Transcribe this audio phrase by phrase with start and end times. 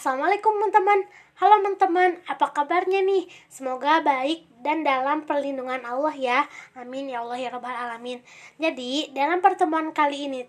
[0.00, 1.04] Assalamualaikum teman-teman.
[1.36, 3.28] Halo teman-teman, apa kabarnya nih?
[3.52, 6.48] Semoga baik dan dalam perlindungan Allah ya.
[6.72, 8.24] Amin ya Allah ya Rabbal Alamin.
[8.56, 10.48] Jadi dalam pertemuan kali ini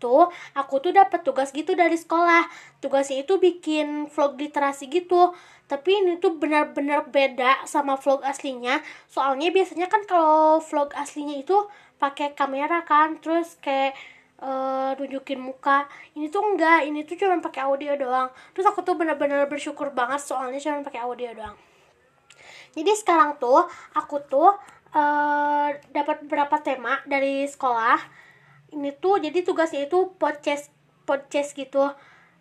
[0.00, 2.48] tuh aku tuh dapat tugas gitu dari sekolah.
[2.80, 5.36] Tugasnya itu bikin vlog literasi gitu.
[5.68, 8.80] Tapi ini tuh benar-benar beda sama vlog aslinya.
[9.04, 11.60] Soalnya biasanya kan kalau vlog aslinya itu
[12.00, 13.20] pakai kamera kan.
[13.20, 13.92] Terus kayak
[14.42, 15.86] uh, nunjukin muka.
[16.14, 18.30] Ini tuh enggak ini tuh cuma pakai audio doang.
[18.54, 21.56] Terus aku tuh benar-benar bersyukur banget soalnya cuma pakai audio doang.
[22.76, 24.54] Jadi sekarang tuh aku tuh
[24.94, 27.98] uh, dapat beberapa tema dari sekolah.
[28.68, 30.70] Ini tuh jadi tugasnya itu podcast
[31.08, 31.90] podcast gitu.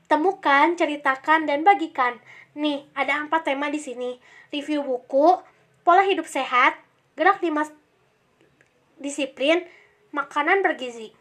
[0.08, 2.20] Temukan ceritakan dan bagikan.
[2.56, 4.20] Nih ada empat tema di sini.
[4.52, 5.40] Review buku
[5.84, 6.76] pola hidup sehat
[7.18, 7.66] gerak lima
[9.02, 9.66] disiplin
[10.14, 11.17] makanan bergizi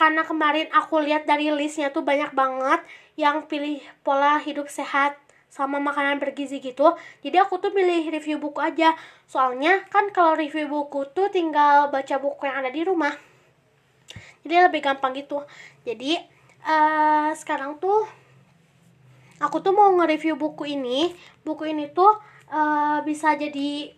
[0.00, 2.80] karena kemarin aku lihat dari listnya tuh banyak banget
[3.20, 5.20] yang pilih pola hidup sehat
[5.52, 6.96] sama makanan bergizi gitu.
[7.20, 8.96] Jadi aku tuh pilih review buku aja.
[9.28, 13.12] Soalnya kan kalau review buku tuh tinggal baca buku yang ada di rumah.
[14.40, 15.44] Jadi lebih gampang gitu.
[15.84, 16.16] Jadi
[16.64, 18.08] uh, sekarang tuh
[19.36, 21.12] aku tuh mau nge-review buku ini.
[21.44, 22.08] Buku ini tuh
[22.48, 23.92] uh, bisa jadi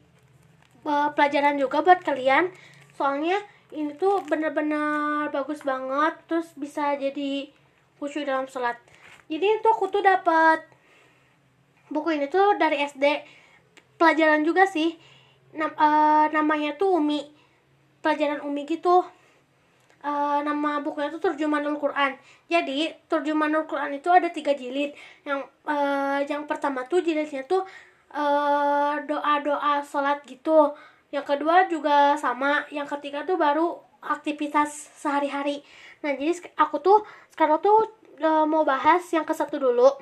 [0.83, 2.51] uh, pelajaran juga buat kalian.
[2.99, 3.39] Soalnya
[3.73, 7.49] ini tuh bener-bener bagus banget terus bisa jadi
[7.97, 8.77] khusyuk dalam sholat.
[9.33, 10.61] Jadi itu aku tuh dapat
[11.89, 13.05] buku ini tuh dari SD
[13.97, 14.97] pelajaran juga sih.
[15.57, 17.33] Nam, uh, namanya tuh Umi.
[18.05, 19.05] Pelajaran Umi gitu.
[20.03, 22.19] Uh, nama bukunya tuh Terjemahanul Quran
[22.51, 24.93] jadi Terjemahanul Quran itu ada tiga jilid.
[25.25, 27.65] Yang uh, yang pertama tuh jilidnya tuh
[29.09, 30.77] doa-doa uh, sholat gitu
[31.13, 35.61] yang kedua juga sama yang ketiga tuh baru aktivitas sehari-hari.
[36.01, 37.05] Nah jadi aku tuh
[37.37, 39.93] sekarang tuh e, mau bahas yang ke satu dulu.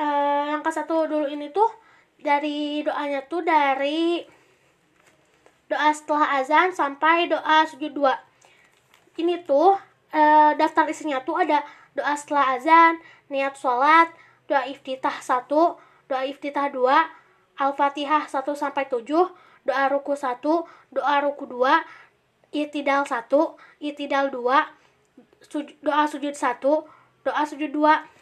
[0.00, 0.06] E,
[0.48, 1.68] yang ke satu dulu ini tuh
[2.16, 4.24] dari doanya tuh dari
[5.68, 8.16] doa setelah azan sampai doa sujud dua.
[9.20, 9.76] Ini tuh
[10.16, 10.22] e,
[10.56, 11.60] daftar isinya tuh ada
[11.92, 12.96] doa setelah azan
[13.28, 14.08] niat sholat
[14.48, 15.76] doa iftitah satu
[16.08, 17.19] doa iftitah dua
[17.60, 19.04] Al-Fatihah 1 sampai 7,
[19.68, 20.40] doa ruku 1,
[20.96, 23.28] doa ruku 2, itidal 1,
[23.84, 24.40] itidal 2,
[25.44, 26.56] suj doa sujud 1,
[27.28, 28.20] doa sujud 2.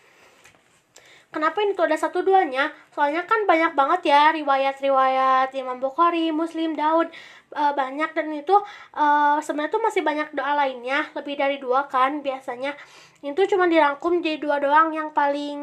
[1.28, 2.72] Kenapa ini tuh ada satu duanya?
[2.88, 7.12] Soalnya kan banyak banget ya riwayat-riwayat Imam Bukhari, Muslim, Daud
[7.52, 8.56] uh, banyak dan itu
[8.96, 12.72] uh, sebenarnya tuh masih banyak doa lainnya lebih dari dua kan biasanya
[13.20, 15.60] itu cuma dirangkum jadi dua doang yang paling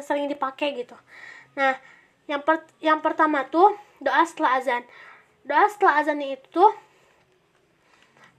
[0.00, 0.96] sering dipakai gitu.
[1.60, 1.76] Nah
[2.24, 4.82] yang per, yang pertama tuh doa setelah azan.
[5.44, 6.64] Doa setelah azan itu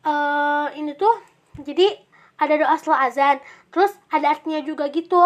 [0.06, 1.14] uh, ini tuh
[1.62, 1.98] jadi
[2.42, 3.38] ada doa setelah azan.
[3.70, 5.22] Terus ada artinya juga gitu.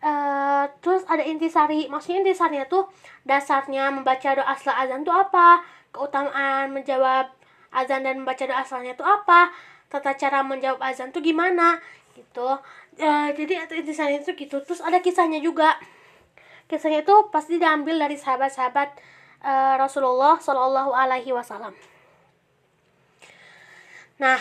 [0.00, 1.90] Uh, terus ada intisari.
[1.90, 2.88] Maksudnya intisarinya tuh
[3.26, 5.60] dasarnya membaca doa setelah azan tuh apa?
[5.90, 7.28] Keutamaan menjawab
[7.74, 9.50] azan dan membaca doa setelahnya tuh apa?
[9.90, 11.82] Tata cara menjawab azan tuh gimana?
[12.14, 12.48] Gitu.
[13.00, 14.62] Uh, jadi intisari itu gitu.
[14.64, 15.76] Terus ada kisahnya juga
[16.70, 18.94] kisahnya itu pasti diambil dari sahabat-sahabat
[19.42, 21.74] uh, Rasulullah Shallallahu Alaihi Wasallam.
[24.22, 24.38] Nah,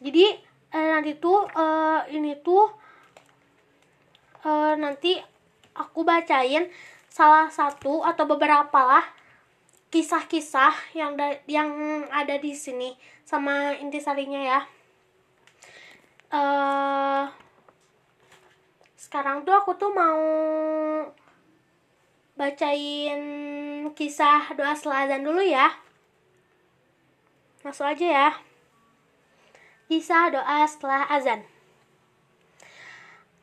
[0.00, 0.40] jadi
[0.72, 2.64] uh, nanti tuh uh, ini tuh
[4.48, 5.20] uh, nanti
[5.76, 6.72] aku bacain
[7.12, 9.04] salah satu atau beberapa lah
[9.90, 11.18] kisah-kisah yang
[11.50, 11.68] yang
[12.08, 12.94] ada di sini
[13.26, 14.60] sama intisarinya ya.
[16.30, 17.26] Uh,
[18.94, 20.22] sekarang tuh aku tuh mau
[22.40, 23.20] bacain
[23.92, 25.76] kisah doa selazan dulu ya.
[27.60, 28.30] Masuk aja ya.
[29.92, 31.44] Kisah doa setelah azan.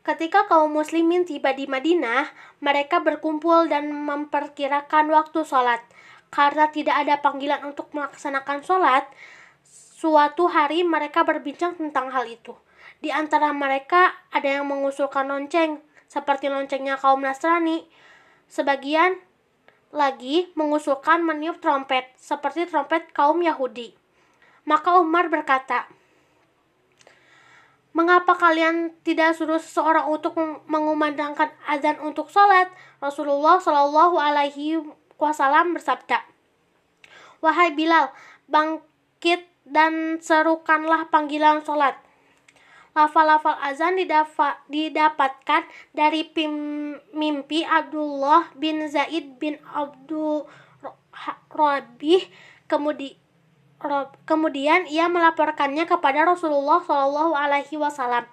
[0.01, 5.83] Ketika kaum muslimin tiba di Madinah, mereka berkumpul dan memperkirakan waktu sholat.
[6.33, 9.05] Karena tidak ada panggilan untuk melaksanakan sholat,
[9.99, 12.57] suatu hari mereka berbincang tentang hal itu.
[12.97, 17.85] Di antara mereka ada yang mengusulkan lonceng, seperti loncengnya kaum Nasrani,
[18.47, 19.19] Sebagian
[19.91, 23.95] lagi mengusulkan meniup trompet, seperti trompet kaum Yahudi.
[24.67, 25.87] Maka Umar berkata,
[27.97, 30.37] Mengapa kalian tidak suruh seseorang untuk
[30.69, 32.69] mengumandangkan azan untuk sholat?
[33.01, 34.77] Rasulullah Shallallahu Alaihi
[35.17, 36.21] Wasallam bersabda,
[37.41, 38.13] Wahai Bilal,
[38.45, 41.97] bangkit dan serukanlah panggilan sholat.
[42.97, 46.49] Lafal-lafal azan didafa, didapatkan dari pim,
[47.13, 50.49] mimpi Abdullah bin Zaid bin Abdul
[51.53, 52.25] Rabih
[52.65, 53.13] kemudi,
[54.25, 58.25] kemudian ia melaporkannya kepada Rasulullah Shallallahu Alaihi Wasallam.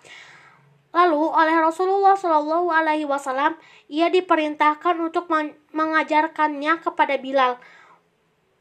[0.97, 3.61] Lalu oleh Rasulullah Shallallahu Alaihi Wasallam
[3.93, 5.29] ia diperintahkan untuk
[5.77, 7.61] mengajarkannya kepada Bilal.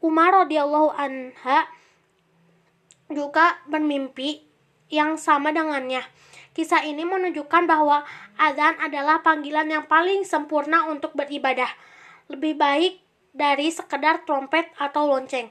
[0.04, 1.64] Umar radhiyallahu anha
[3.08, 4.44] juga bermimpi
[4.92, 6.04] yang sama dengannya.
[6.54, 8.06] Kisah ini menunjukkan bahwa
[8.38, 11.68] azan adalah panggilan yang paling sempurna untuk beribadah.
[12.30, 12.92] Lebih baik
[13.34, 15.50] dari sekedar trompet atau lonceng.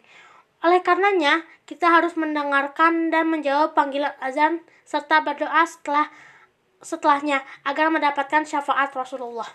[0.64, 6.08] Oleh karenanya, kita harus mendengarkan dan menjawab panggilan azan serta berdoa setelah
[6.80, 9.48] setelahnya agar mendapatkan syafaat Rasulullah.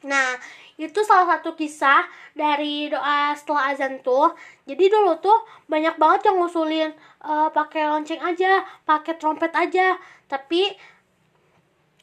[0.00, 0.40] Nah,
[0.80, 4.32] itu salah satu kisah dari doa setelah azan tuh.
[4.64, 10.00] Jadi dulu tuh banyak banget yang ngusulin uh, pakai lonceng aja, pakai trompet aja.
[10.24, 10.72] Tapi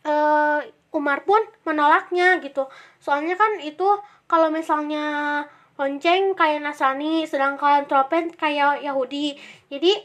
[0.06, 0.62] uh,
[0.94, 2.70] Umar pun menolaknya gitu.
[3.02, 3.98] Soalnya kan itu
[4.30, 5.42] kalau misalnya
[5.78, 9.42] lonceng kayak Nasrani, sedangkan trompet kayak Yahudi.
[9.74, 9.98] Jadi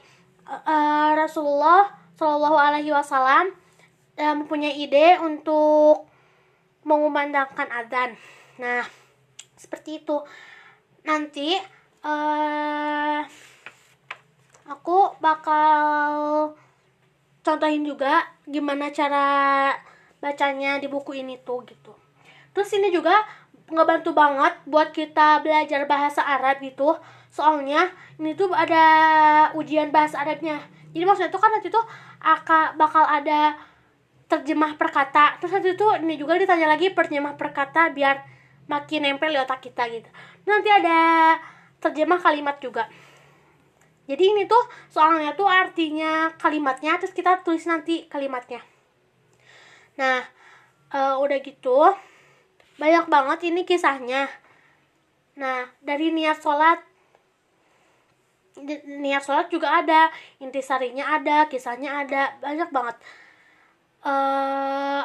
[0.48, 3.52] uh, Rasulullah Shallallahu Alaihi Wasallam
[4.12, 6.11] mempunyai ide untuk
[6.82, 8.18] mengumandangkan adzan.
[8.58, 8.84] Nah,
[9.56, 10.18] seperti itu.
[11.02, 11.58] Nanti
[12.06, 13.20] uh,
[14.70, 16.10] aku bakal
[17.42, 19.26] contohin juga gimana cara
[20.22, 21.94] bacanya di buku ini tuh gitu.
[22.54, 23.26] Terus ini juga
[23.72, 26.94] ngebantu banget buat kita belajar bahasa Arab gitu.
[27.32, 27.90] Soalnya
[28.20, 28.84] ini tuh ada
[29.58, 30.62] ujian bahasa Arabnya.
[30.92, 31.82] Jadi maksudnya tuh kan nanti tuh
[32.22, 33.56] akan bakal ada
[34.32, 35.36] terjemah perkata.
[35.36, 38.24] Terus nanti itu ini juga ditanya lagi terjemah perkata biar
[38.64, 40.08] makin nempel di otak kita gitu.
[40.48, 41.36] Nanti ada
[41.84, 42.88] terjemah kalimat juga.
[44.08, 48.64] Jadi ini tuh soalnya tuh artinya kalimatnya terus kita tulis nanti kalimatnya.
[50.00, 50.24] Nah
[50.96, 51.92] uh, udah gitu
[52.80, 54.32] banyak banget ini kisahnya.
[55.36, 56.80] Nah dari niat sholat
[58.84, 62.96] niat sholat juga ada intisarinya ada kisahnya ada banyak banget
[64.02, 65.02] uh,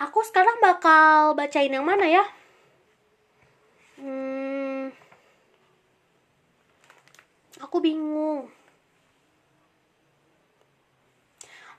[0.00, 2.24] aku sekarang bakal bacain yang mana ya?
[4.00, 4.90] Hmm,
[7.62, 8.50] aku bingung.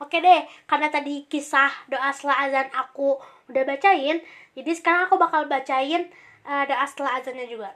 [0.01, 3.15] Oke deh, karena tadi kisah doa setelah azan aku
[3.47, 4.19] udah bacain,
[4.51, 6.11] jadi sekarang aku bakal bacain
[6.43, 7.71] uh, doa setelah azannya juga.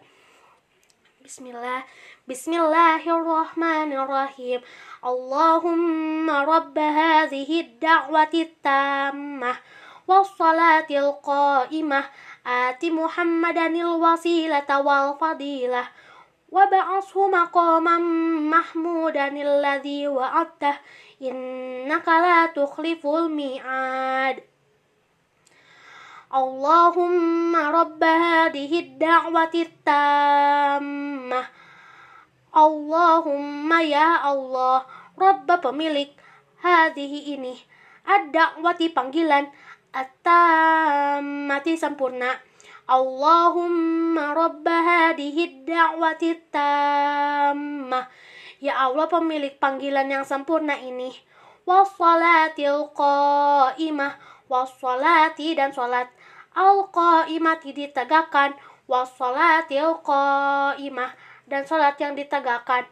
[1.28, 1.84] Bismillah.
[2.24, 4.64] Bismillahirrahmanirrahim.
[5.04, 9.60] Allahumma rabba hadhihi da'wati tammah
[10.08, 12.08] wassalatil qa'imah.
[12.48, 15.92] Ati muhammadanil wasilata wal fadilah
[16.48, 20.80] wab'ashu maqaman mahmudanil ladzi wa'adtah.
[21.20, 23.28] Innaka la tukhliful
[26.28, 31.48] Allahumma rabb hadhihi ad-da'wati tammah
[32.52, 34.84] Allahumma ya Allah
[35.16, 36.12] Rabba pemilik
[36.62, 37.56] hadhihi ini
[38.08, 39.52] ad-da'wati panggilan
[39.92, 42.40] at-tammati sempurna.
[42.88, 48.08] Allahumma rabba hadhihi da'wati tammah
[48.58, 51.14] Ya Allah pemilik panggilan yang sempurna ini.
[51.68, 54.18] Wassalamu'alaikum.
[54.48, 56.08] Wassalati dan salat
[56.56, 58.56] al-qa'imati ditegakkan.
[58.88, 61.12] Wassalatil qa'imah
[61.52, 62.88] dan salat yang ditegakkan.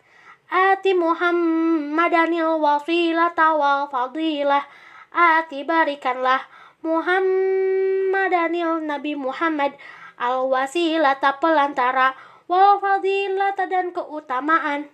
[0.51, 4.67] Ati Muhammadanil wasilata wal fadilah.
[5.15, 6.43] Ati barikanlah
[6.83, 9.79] Muhammadanil Nabi Muhammad
[10.19, 12.11] al wasilata pelantara
[12.51, 14.91] wal fadilata dan keutamaan.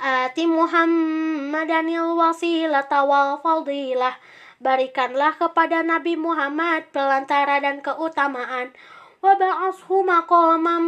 [0.00, 4.16] Ati Muhammadanil wasilata wal fadilah
[4.58, 8.74] Berikanlah kepada Nabi Muhammad pelantara dan keutamaan.
[9.22, 10.82] Waba'ashu maqamam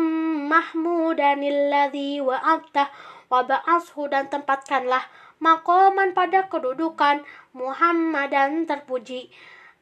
[0.50, 2.91] mahmudan illadhi wa'abtah.
[3.31, 5.07] Waba'ashu dan tempatkanlah
[5.39, 7.23] makoman pada kedudukan
[7.55, 9.31] Muhammad dan terpuji.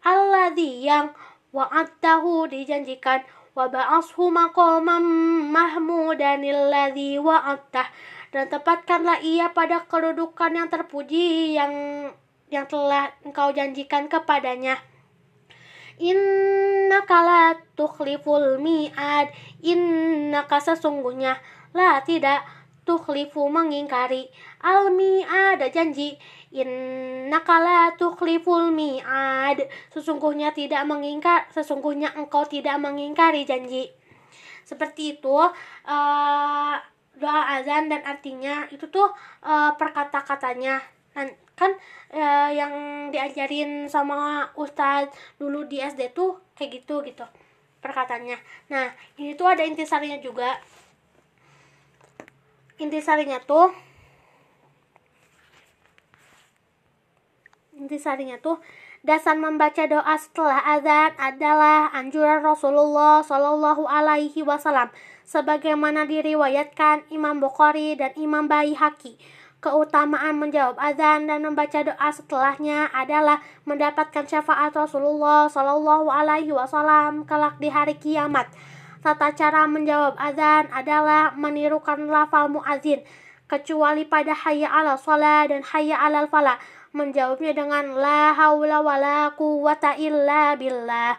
[0.05, 1.17] Alladhi yang
[1.57, 3.25] wa'abtahu dijanjikan.
[3.57, 5.05] Waba'ashu maqamam
[5.49, 7.89] mahmudan illadhi wa'abtah.
[8.37, 11.73] Dan tempatkanlah ia pada kedudukan yang terpuji yang
[12.49, 14.81] yang telah engkau janjikan kepadanya.
[15.99, 19.35] Inna kala tukhliful mi'ad
[19.67, 21.35] Innaka sesungguhnya
[21.75, 22.47] La tidak
[22.87, 24.31] tukhlifu mengingkari
[24.63, 26.15] Al mi'ad janji.
[26.55, 33.91] Inna kala tukhliful mi'ad Sesungguhnya tidak mengingkar Sesungguhnya engkau tidak mengingkari janji.
[34.63, 36.75] Seperti itu uh,
[37.19, 39.11] Doa azan dan artinya Itu tuh
[39.43, 40.79] uh, perkata-katanya
[41.59, 41.75] kan
[42.15, 42.73] ya, yang
[43.11, 45.11] diajarin sama ustadz
[45.43, 47.27] dulu di SD tuh kayak gitu gitu
[47.83, 48.39] perkataannya
[48.71, 50.55] nah ini tuh ada intisarinya juga
[52.79, 53.75] intisarinya tuh
[57.75, 58.63] intisarinya tuh
[58.99, 64.91] Dasar membaca doa setelah azan adalah anjuran Rasulullah Shallallahu Alaihi Wasallam,
[65.23, 69.15] sebagaimana diriwayatkan Imam Bukhari dan Imam Baihaqi.
[69.59, 77.59] Keutamaan menjawab azan dan membaca doa setelahnya adalah mendapatkan syafaat Rasulullah Shallallahu Alaihi Wasallam kelak
[77.59, 78.47] di hari kiamat.
[79.03, 83.03] Tata cara menjawab azan adalah menirukan lafal muazin,
[83.51, 86.63] kecuali pada hayya ala sholat dan hayya ala falah.
[86.95, 91.19] Menjawabnya dengan la haula wala quwata illa billah.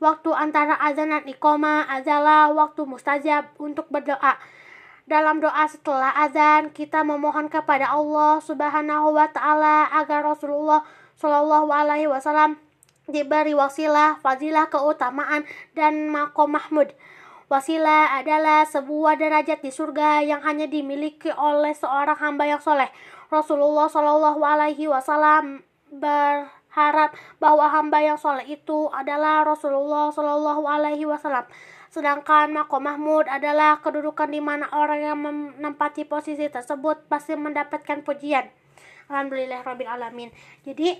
[0.00, 4.40] Waktu antara azan dan iqamah adalah waktu mustajab untuk berdoa.
[5.04, 10.80] Dalam doa setelah azan, kita memohon kepada Allah Subhanahu wa taala agar Rasulullah
[11.20, 12.56] Shallallahu alaihi wasallam
[13.04, 15.44] diberi wasilah, fadilah, keutamaan
[15.76, 16.96] dan makom mahmud.
[17.52, 22.88] Wasilah adalah sebuah derajat di surga yang hanya dimiliki oleh seorang hamba yang soleh.
[23.28, 31.44] Rasulullah Shallallahu alaihi wasallam berharap bahwa hamba yang soleh itu adalah Rasulullah Shallallahu alaihi wasallam.
[31.94, 38.50] Sedangkan makom mahmud adalah kedudukan di mana orang yang menempati posisi tersebut pasti mendapatkan pujian.
[39.06, 40.34] Alhamdulillah Rabbil Alamin.
[40.66, 40.98] Jadi,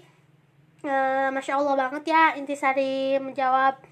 [0.87, 0.95] e,
[1.35, 3.83] Masya Allah banget ya intisari menjawab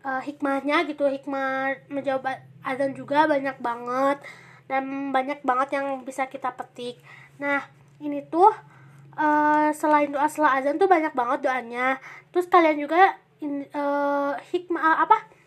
[0.00, 1.04] e, hikmahnya gitu.
[1.12, 2.24] Hikmah menjawab
[2.64, 4.24] azan juga banyak banget.
[4.64, 7.04] Dan banyak banget yang bisa kita petik.
[7.36, 7.68] Nah,
[8.00, 8.48] ini tuh
[9.12, 9.28] e,
[9.76, 12.00] selain doa setelah azan tuh banyak banget doanya.
[12.32, 13.84] Terus kalian juga in, e,
[14.56, 15.39] hikmah apa?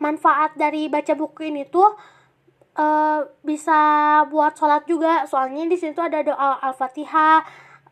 [0.00, 1.92] Manfaat dari baca buku ini tuh
[2.74, 3.78] uh, bisa
[4.32, 5.28] buat sholat juga.
[5.28, 7.44] Soalnya di situ ada doa al-fatihah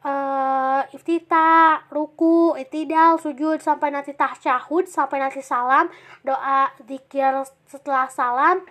[0.03, 8.63] uh, iftita, ruku, itidal, sujud sampai nanti tasyahud sampai nanti salam doa zikir setelah salam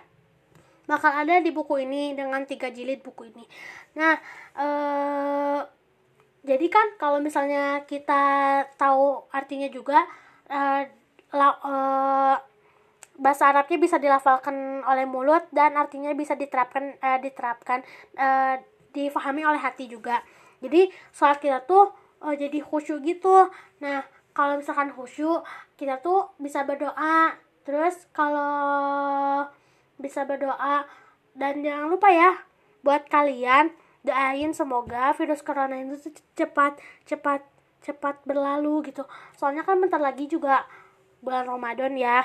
[0.88, 3.44] bakal ada di buku ini dengan tiga jilid buku ini.
[3.96, 4.16] Nah
[4.56, 5.60] uh,
[6.48, 10.00] jadi kan kalau misalnya kita tahu artinya juga
[10.48, 10.82] uh,
[11.36, 12.36] la, uh,
[13.18, 17.82] bahasa Arabnya bisa dilafalkan oleh mulut dan artinya bisa diterapkan uh, diterapkan
[18.14, 18.62] uh,
[18.94, 20.22] difahami oleh hati juga.
[20.62, 21.90] Jadi sholat kita tuh
[22.22, 23.50] uh, jadi khusyuk gitu.
[23.82, 25.42] Nah kalau misalkan khusyuk
[25.74, 27.34] kita tuh bisa berdoa.
[27.66, 29.44] Terus kalau
[30.00, 30.88] bisa berdoa
[31.36, 32.38] dan jangan lupa ya
[32.80, 33.74] buat kalian
[34.06, 37.42] doain semoga virus corona itu cepat cepat
[37.82, 39.04] cepat berlalu gitu.
[39.34, 40.64] Soalnya kan bentar lagi juga
[41.18, 42.22] bulan Ramadan ya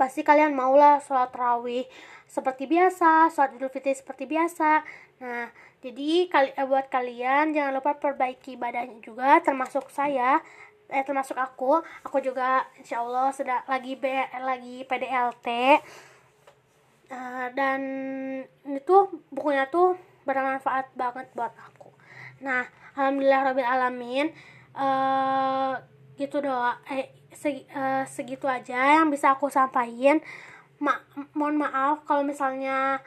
[0.00, 1.84] pasti kalian maulah sholat rawih
[2.24, 4.80] seperti biasa, sholat idul fitri seperti biasa.
[5.20, 5.52] Nah,
[5.84, 10.40] jadi kali, eh, buat kalian jangan lupa perbaiki ibadahnya juga, termasuk saya,
[10.88, 11.84] eh termasuk aku.
[12.08, 14.08] Aku juga insya Allah sedang lagi B,
[14.40, 15.48] lagi PDLT.
[17.10, 17.80] Uh, eh, dan
[18.64, 18.96] itu
[19.28, 21.90] bukunya tuh bermanfaat banget buat aku.
[22.40, 22.64] Nah,
[22.96, 24.26] alhamdulillah rabbil alamin.
[24.70, 25.74] Uh,
[26.14, 30.18] gitu doa eh segi, uh, segitu aja yang bisa aku sampaikan.
[30.80, 30.96] Ma
[31.36, 33.04] mohon maaf kalau misalnya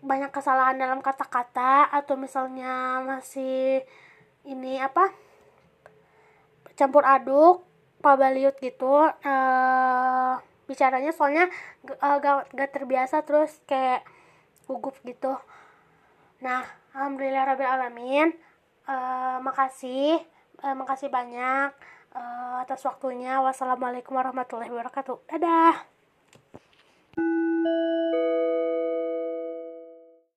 [0.00, 3.84] banyak kesalahan dalam kata-kata atau misalnya masih
[4.48, 5.12] ini apa
[6.76, 7.64] campur aduk
[8.00, 10.34] pabaliut gitu uh,
[10.64, 11.48] bicaranya soalnya
[12.00, 14.04] uh, gak, gak terbiasa terus kayak
[14.64, 15.36] gugup gitu.
[16.40, 16.64] Nah
[16.96, 18.28] alhamdulillah rabbil alamin
[18.88, 20.20] uh, makasih
[20.64, 21.72] uh, makasih banyak
[22.14, 23.42] uh, atas waktunya.
[23.42, 25.18] Wassalamualaikum warahmatullahi wabarakatuh.
[25.28, 25.94] Dadah.